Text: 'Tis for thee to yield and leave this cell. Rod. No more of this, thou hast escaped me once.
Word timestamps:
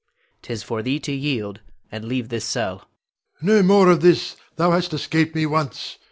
'Tis 0.41 0.63
for 0.63 0.81
thee 0.81 0.99
to 0.99 1.11
yield 1.11 1.59
and 1.91 2.05
leave 2.05 2.29
this 2.29 2.43
cell. 2.43 2.79
Rod. 3.39 3.43
No 3.43 3.61
more 3.61 3.89
of 3.91 4.01
this, 4.01 4.35
thou 4.55 4.71
hast 4.71 4.95
escaped 4.95 5.35
me 5.35 5.45
once. 5.45 5.99